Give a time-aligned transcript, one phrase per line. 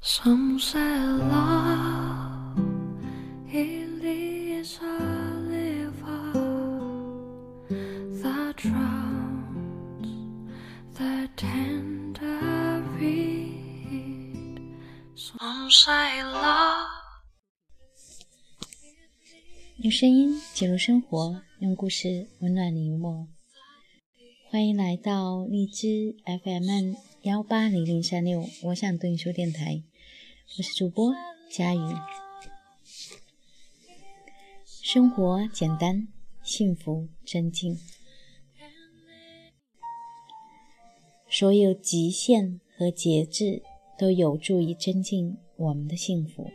[0.00, 2.58] Some say love
[3.52, 4.98] it is a
[5.48, 6.32] river
[8.22, 10.06] that drowns
[10.94, 14.60] the tender reed.
[15.16, 16.86] Some say love.
[19.78, 23.28] 用声音记录生活，用故事温暖你我。
[24.50, 29.82] 欢迎来到荔枝 FM 幺八零零三六，我想对你说电台，
[30.56, 31.12] 我是主播
[31.50, 31.78] 佳宇。
[34.64, 36.08] 生活简单，
[36.42, 37.78] 幸福真静。
[41.28, 43.62] 所有极限和节制
[43.98, 46.50] 都有助于增进我们的幸福。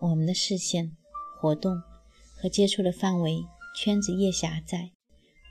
[0.00, 0.96] 我们的视线、
[1.40, 1.82] 活动
[2.36, 3.44] 和接触的范围
[3.76, 4.92] 圈子越狭窄，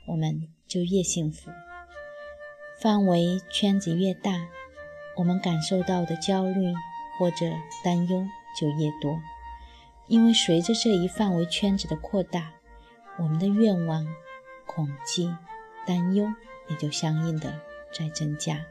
[0.06, 1.50] 我们就越幸福；
[2.80, 4.46] 范围圈子越大，
[5.16, 6.72] 我们感受到的焦虑
[7.18, 7.50] 或者
[7.82, 8.26] 担忧
[8.56, 9.18] 就越多。
[10.06, 12.52] 因为随着这一范围圈子的扩大，
[13.18, 14.06] 我们的愿望、
[14.66, 15.34] 恐惧、
[15.86, 16.32] 担忧
[16.68, 17.60] 也就相应的
[17.92, 18.64] 在增加。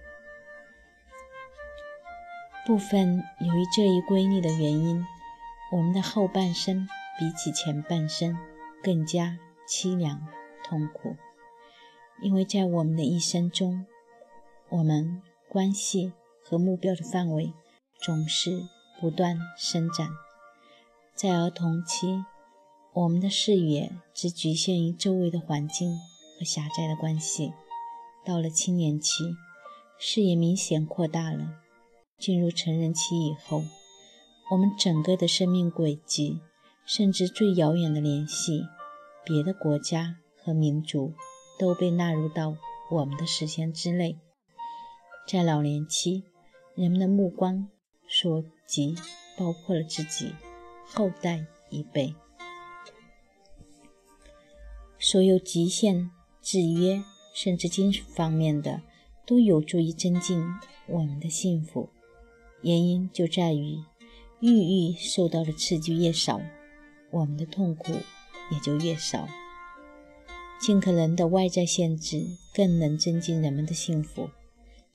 [2.66, 5.05] 部分由于这一规律的原因，
[5.71, 8.38] 我们的后半生比起前半生
[8.83, 10.27] 更加凄凉
[10.64, 11.16] 痛苦。
[12.21, 13.85] 因为在我们的一生中，
[14.69, 17.53] 我们关系和目标的范围
[17.99, 18.63] 总是
[18.99, 20.09] 不断伸展。
[21.13, 22.23] 在儿童期，
[22.93, 25.97] 我们的视野只局限于周围的环境
[26.37, 27.51] 和狭窄的关系；
[28.25, 29.35] 到了青年期，
[29.99, 31.59] 视野明显扩大了。
[32.17, 33.63] 进入成人期以后，
[34.49, 36.39] 我们整个的生命轨迹，
[36.83, 38.63] 甚至最遥远的联系，
[39.23, 41.13] 别的国家和民族。
[41.58, 42.55] 都被纳入到
[42.91, 44.17] 我们的时间之内。
[45.27, 46.23] 在老年期，
[46.75, 47.67] 人们的目光
[48.08, 48.95] 所及
[49.38, 50.33] 包括了自己、
[50.86, 52.16] 后代一辈。
[54.99, 56.09] 所有极限、
[56.42, 58.81] 制约，甚至精神方面的，
[59.26, 60.43] 都有助于增进
[60.87, 61.89] 我们的幸福。
[62.61, 63.80] 原因就在于，
[64.39, 66.42] 抑郁受到的刺激越少，
[67.11, 67.92] 我们的痛苦
[68.52, 69.27] 也就越少。
[70.59, 74.29] 尽可能的外在限制，更能增进人们的幸福。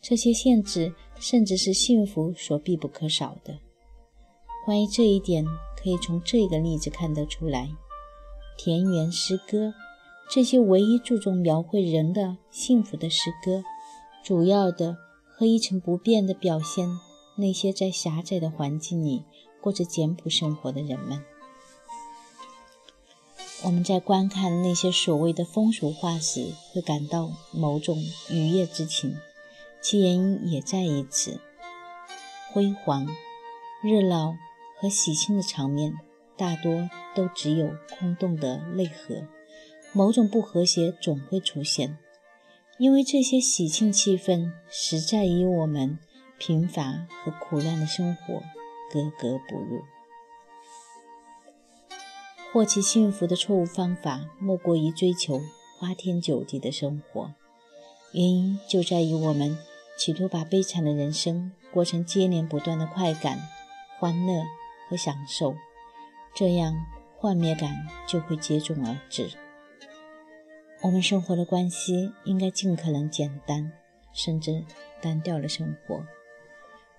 [0.01, 3.59] 这些限制甚至是幸福所必不可少的。
[4.65, 5.45] 关于这一点，
[5.81, 7.71] 可以从这个例子看得出来：
[8.59, 9.73] 田园诗歌，
[10.31, 13.63] 这些唯一注重描绘人的幸福的诗歌，
[14.25, 14.97] 主要的
[15.31, 16.89] 和一成不变的表现
[17.37, 19.23] 那些在狭窄的环境里
[19.61, 21.23] 过着简朴生活的人们。
[23.65, 27.97] 我们在观看那些所谓的风俗画时，会感到某种
[28.29, 29.17] 愉悦之情，
[29.81, 31.41] 其原因也在于此。
[32.53, 33.07] 辉煌、
[33.81, 34.35] 热闹
[34.81, 35.95] 和喜庆的场面，
[36.37, 39.29] 大多都只有空洞的内核，
[39.93, 41.97] 某种不和谐总会出现，
[42.79, 46.01] 因为这些喜庆气氛实在与我们
[46.37, 48.43] 贫乏和苦难的生活
[48.91, 49.83] 格格不入。
[52.53, 55.41] 获取幸福的错误方法，莫过于追求
[55.79, 57.33] 花天酒地的生活。
[58.13, 59.57] 原因就在于我们
[59.97, 63.39] 企图把悲惨的人生过成接连不断的快感、
[63.99, 64.43] 欢乐
[64.91, 65.55] 和享受，
[66.35, 66.75] 这样
[67.17, 67.75] 幻灭感
[68.07, 69.31] 就会接踵而至。
[70.83, 73.73] 我们生活的关系应该尽可能简单，
[74.13, 74.63] 甚至
[75.01, 76.05] 单调的生活。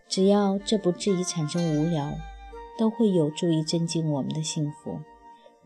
[0.09, 2.11] 只要这不至于产生无聊，
[2.79, 4.99] 都会有助于增进我们的幸福。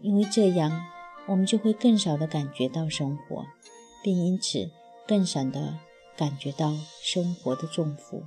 [0.01, 0.85] 因为这样，
[1.27, 3.45] 我们就会更少的感觉到生活，
[4.03, 4.69] 并因此
[5.07, 5.79] 更少的
[6.15, 8.23] 感觉到生活的重负。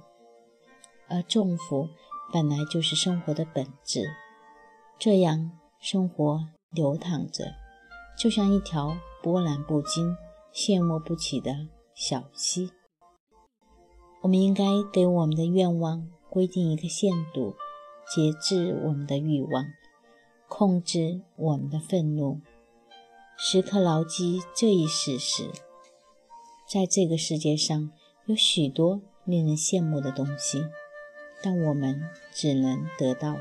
[1.08, 1.88] 而重负
[2.32, 4.10] 本来就是生活的本质。
[4.98, 5.50] 这样，
[5.80, 7.54] 生活流淌着，
[8.18, 10.16] 就像一条波澜不惊、
[10.54, 12.70] 羡慕不起的小溪。
[14.22, 17.54] 我们应该给我们的愿望规定一个限度，
[18.14, 19.64] 节制我们的欲望。
[20.50, 22.40] 控制我们的愤怒，
[23.38, 25.48] 时刻牢记这一事实：
[26.68, 27.92] 在这个世界上
[28.26, 30.66] 有许多令人羡慕的东西，
[31.40, 32.02] 但我们
[32.32, 33.36] 只能得到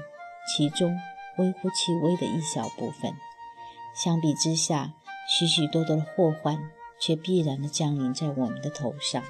[0.47, 0.95] 其中
[1.39, 3.11] 微乎其微的一小部分。
[3.95, 4.93] 相比之下，
[5.27, 6.69] 许许多多的祸患
[7.01, 9.23] 却必然的降临在我们的头上。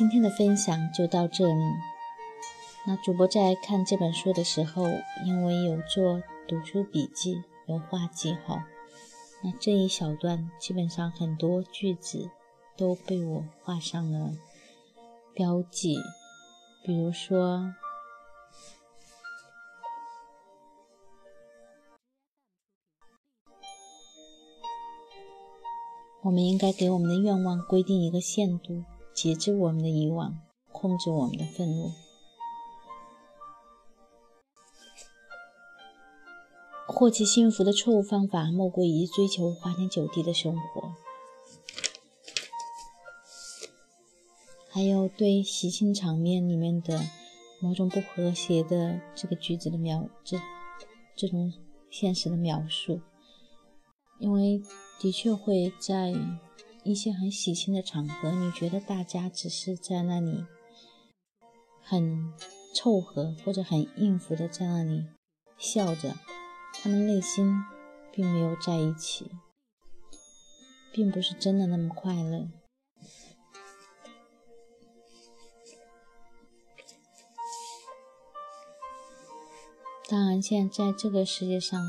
[0.00, 1.62] 今天的分享就到这里。
[2.86, 4.84] 那主播在看这本书的时候，
[5.26, 8.62] 因为有做读书笔记，有画记号，
[9.44, 12.30] 那这一小段基本上很多句子
[12.78, 14.32] 都被我画上了
[15.34, 15.98] 标记，
[16.82, 17.74] 比如说。
[26.22, 30.38] 我们应该给我们的愿望规定一个限度，截制我们的遗忘，
[30.72, 31.92] 控制我们的愤怒。
[36.86, 40.94] 获取幸福的错误方法，莫过于追求花天酒地的生活。
[44.70, 47.00] 还有对喜庆场面里面的
[47.60, 50.38] 某种不和谐的这个句子的描，这
[51.16, 51.52] 这种
[51.90, 53.00] 现实的描述，
[54.18, 54.62] 因为。
[55.02, 56.14] 的确会在
[56.82, 60.44] 一些很喜庆的场合，你觉得大家只是在那里
[61.82, 62.32] 很
[62.74, 65.06] 凑合或者很应付的在那里
[65.58, 66.14] 笑着，
[66.74, 67.62] 他们内心
[68.12, 69.30] 并没有在一起，
[70.92, 72.48] 并不是真的那么快乐。
[80.08, 81.80] 当然，现在在这个世界上。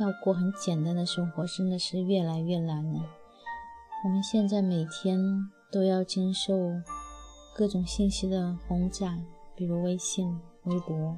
[0.00, 3.17] 要过很简单的生活，真的是越来越难了。
[4.04, 5.18] 我们现在每天
[5.72, 6.54] 都要经受
[7.52, 9.18] 各种信息的轰炸，
[9.56, 11.16] 比如微信、微博，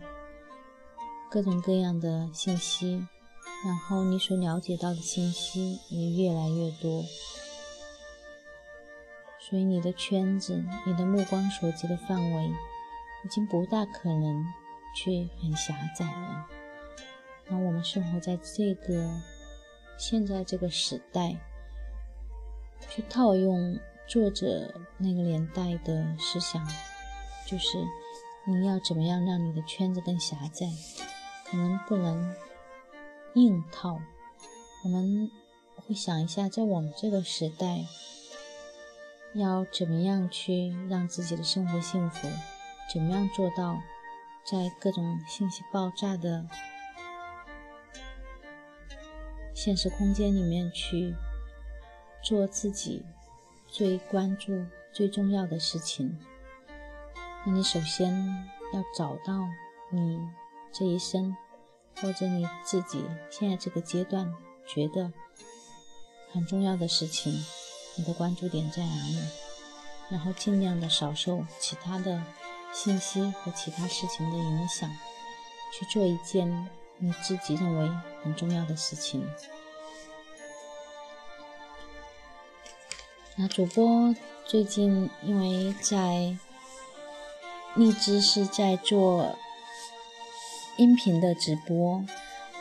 [1.31, 3.07] 各种各样的信息，
[3.67, 7.05] 然后你所了解到的信息也越来越多，
[9.39, 12.47] 所以你的圈子、你的目光所及的范围，
[13.27, 14.43] 已经不大可能
[14.97, 16.47] 去很狭窄了。
[17.47, 19.21] 那我们生活在这个
[19.99, 21.37] 现在这个时代，
[22.89, 26.67] 去套用作者那个年代的思想，
[27.47, 27.79] 就是
[28.47, 30.67] 你要怎么样让你的圈子更狭窄，
[31.45, 32.35] 可能不能
[33.35, 34.01] 硬套。
[34.85, 35.31] 我们
[35.77, 37.85] 会想一下，在我们这个时代，
[39.35, 42.29] 要怎么样去让自己的生活幸福？
[42.93, 43.79] 怎么样做到
[44.45, 46.45] 在各种信息爆炸的？
[49.55, 51.15] 现实空间里面去
[52.23, 53.03] 做自己
[53.69, 56.19] 最关注、最重要的事情。
[57.45, 58.13] 那你首先
[58.73, 59.49] 要找到
[59.91, 60.21] 你
[60.73, 61.37] 这一生，
[62.01, 64.33] 或者你自己现在这个阶段
[64.67, 65.13] 觉得
[66.33, 67.33] 很重要的事情，
[67.97, 69.19] 你的关注点在哪里？
[70.11, 72.23] 然后尽量的少受其他的
[72.73, 74.91] 信息和其他事情的影响，
[75.73, 76.69] 去做一件。
[77.03, 77.91] 你自己认为
[78.23, 79.27] 很重要的事情。
[83.37, 86.37] 那主播最近因为在
[87.75, 89.39] 荔枝是在做
[90.77, 92.05] 音频的直播，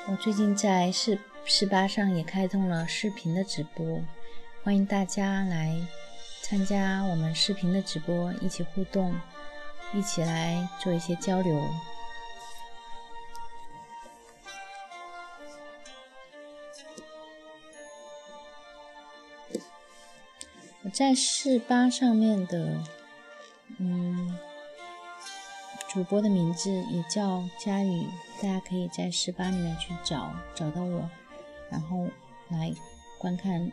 [0.08, 4.02] 我最近在四四八上也开通了视频的直播，
[4.64, 5.76] 欢迎大家来
[6.44, 9.14] 参加我们视频的直播，一起互动，
[9.94, 11.62] 一起来做一些交流。
[20.82, 22.82] 我在四八上面的，
[23.80, 24.38] 嗯，
[25.90, 28.08] 主播的名字也叫佳宇，
[28.42, 31.10] 大家可以在四八里面去找找到我，
[31.70, 32.08] 然后
[32.48, 32.74] 来
[33.18, 33.70] 观看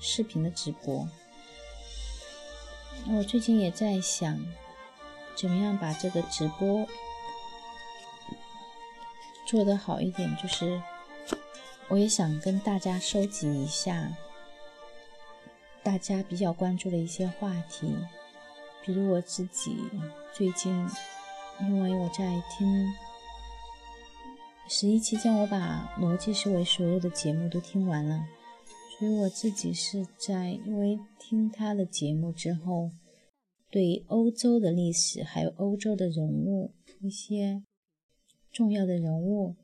[0.00, 1.06] 视频的直播。
[3.10, 4.42] 我最近也在想，
[5.36, 6.86] 怎么样把这个直播
[9.46, 10.80] 做得好一点，就是
[11.88, 14.10] 我也想跟大家收集一下。
[15.82, 17.94] 大家比较关注的一些话题，
[18.84, 19.76] 比如我自己
[20.34, 20.72] 最近，
[21.62, 22.92] 因为我在听
[24.68, 28.26] 十一期间，我把逻辑思维所有的节目都听完了，
[28.98, 32.90] 所以我自己是在因为听他的节目之后，
[33.70, 37.62] 对欧洲的历史还有欧洲的人物一些
[38.52, 39.56] 重要的人物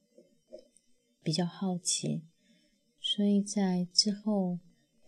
[1.22, 2.22] 比较好奇，
[2.98, 4.58] 所以在之后，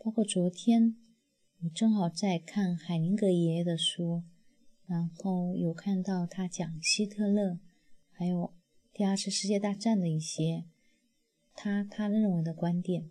[0.07, 0.95] 包括昨天。
[1.65, 4.23] 我正好在看海宁格爷爷的书，
[4.87, 7.59] 然后有看到他讲希特勒，
[8.13, 8.55] 还有
[8.93, 10.65] 第二次世界大战的一些
[11.57, 13.11] 他他认为的观点。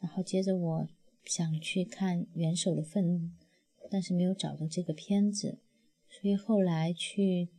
[0.00, 0.88] 然后接着我
[1.24, 3.18] 想去看《元首的愤怒》，
[3.88, 5.60] 但是没有找到这个片子，
[6.08, 7.50] 所以后来去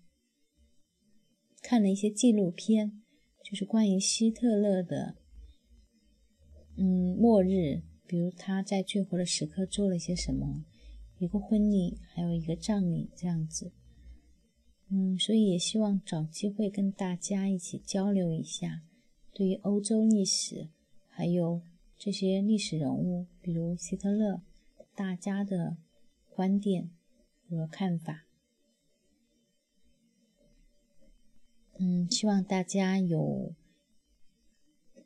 [1.62, 3.02] 看了一些纪录片，
[3.42, 5.16] 就是关于希特勒的，
[6.76, 7.84] 嗯，末日。
[8.08, 10.64] 比如他在最后的时刻做了些什么，
[11.18, 13.72] 一个婚礼，还有一个葬礼这样子，
[14.90, 18.84] 嗯，所以也希望找机会跟大家一起交流一下，
[19.34, 20.70] 对于欧洲历史，
[21.10, 21.62] 还有
[21.98, 24.42] 这些历史人物，比如希特勒，
[24.94, 25.78] 大家的
[26.30, 26.92] 观点
[27.50, 28.26] 和看法。
[31.78, 33.54] 嗯，希望大家有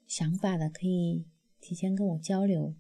[0.06, 1.26] 想法的可以
[1.62, 2.76] 提前跟我交流。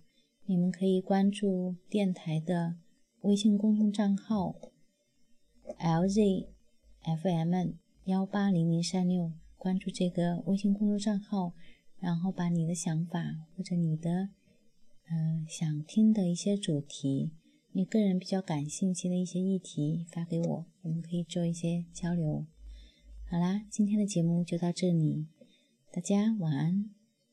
[0.50, 2.77] 你们可以关注电台的
[3.22, 4.56] 微信公众账号
[5.77, 7.75] “LZFM
[8.06, 11.53] 幺八零零三六”，关注这个微信公众账号，
[12.00, 14.29] 然后把你的想法或者你的
[15.12, 17.29] 嗯想听的一些主题，
[17.72, 22.48] 你个人比较感兴趣的一些议题发给我，我们可以做一些交流。
[23.29, 25.27] 好啦，今天的节目就到这里，
[25.91, 26.89] 大家晚安。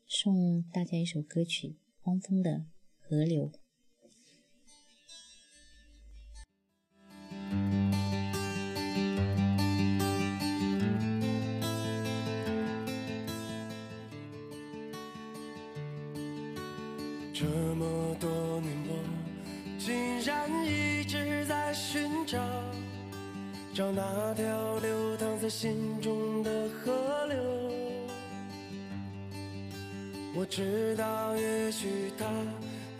[0.06, 1.68] 送大家一首歌曲
[2.04, 2.66] 《汪峰的
[3.08, 3.42] 河流》。
[17.32, 17.44] 这
[17.76, 18.28] 么多
[18.60, 18.98] 年，我
[19.78, 22.40] 竟然一直在寻找，
[23.72, 27.36] 找那条流淌在心中的河流。
[30.34, 32.26] 我知道，也许它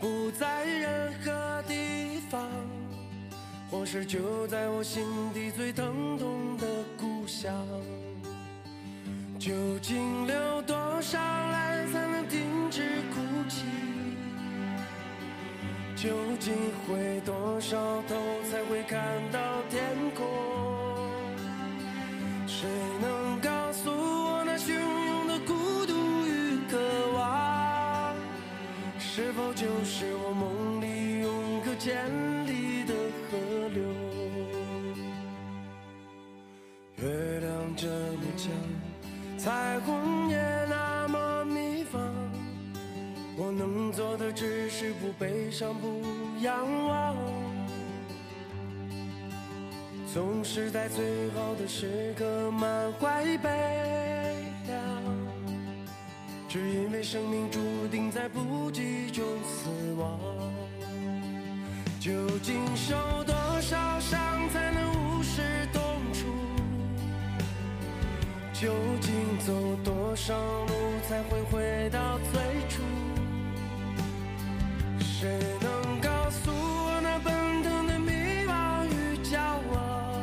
[0.00, 2.48] 不在任何地方，
[3.70, 6.66] 或是就在我心底最疼痛的
[6.98, 7.52] 故乡。
[9.38, 12.82] 究竟流多少泪才能停止
[13.14, 13.64] 哭泣？
[15.94, 16.52] 究竟
[16.86, 18.16] 回多少头
[18.50, 19.00] 才会看
[19.32, 19.82] 到天
[20.14, 20.26] 空？
[22.46, 22.68] 谁
[29.56, 31.96] 就是我梦里永隔千
[32.46, 32.92] 里的
[33.30, 33.82] 河流？
[36.96, 38.52] 月亮这么强，
[39.38, 40.36] 彩虹也
[40.68, 42.02] 那么迷放。
[43.38, 46.02] 我能做的只是不悲伤，不
[46.42, 47.16] 仰望。
[50.12, 53.48] 总是在最好的时刻满怀悲
[54.66, 55.15] 凉，
[56.56, 60.18] 只因为生命注定在不羁中死亡。
[62.00, 62.10] 究
[62.42, 65.82] 竟受多少伤才能无视痛
[66.14, 66.24] 楚？
[68.54, 68.72] 究
[69.02, 69.52] 竟走
[69.84, 70.72] 多少路
[71.06, 72.80] 才会回到最初？
[74.98, 78.12] 谁能告诉我那奔腾的迷
[78.46, 79.38] 惘与骄
[79.74, 80.22] 傲，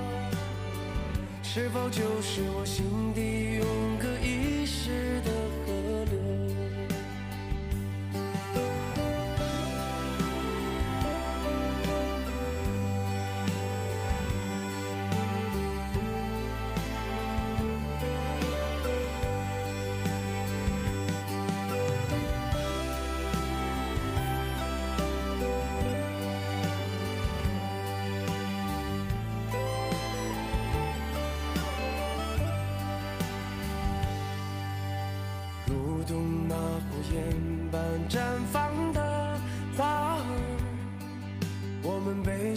[1.43, 3.92] 是否就是我心底永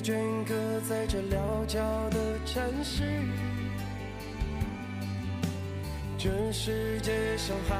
[0.07, 0.55] 镌刻
[0.89, 3.03] 在这潦峭的城市。
[6.17, 7.75] 这世界上还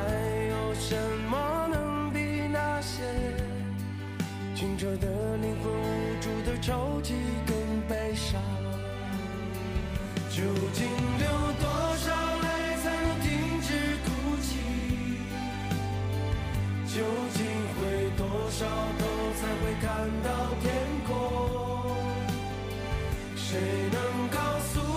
[0.49, 0.97] 有什
[1.31, 2.19] 么能比
[2.53, 3.05] 那些
[4.57, 7.15] 清澈的灵魂、无助的抽泣
[7.47, 7.55] 更
[7.89, 8.43] 悲伤？
[10.29, 10.43] 究
[10.73, 10.85] 竟
[11.19, 11.29] 流
[11.61, 12.11] 多少
[12.43, 13.73] 泪才能停止
[14.05, 14.09] 哭
[14.43, 14.59] 泣？
[16.89, 17.05] 究
[17.35, 18.67] 竟回多少
[18.99, 19.07] 头
[19.37, 20.29] 才会看到
[20.61, 20.96] 天？
[23.57, 24.96] 谁能告诉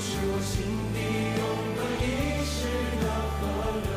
[0.00, 0.54] 是我心
[0.94, 0.96] 底
[1.38, 1.42] 永
[1.76, 2.06] 隔一
[2.46, 2.56] 世
[3.02, 3.40] 的河
[3.84, 3.90] 流？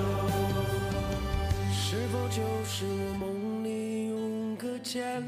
[1.72, 3.70] 是否就是我梦里
[4.10, 5.22] 永隔千